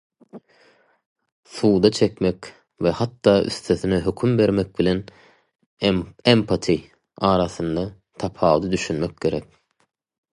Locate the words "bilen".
4.79-5.05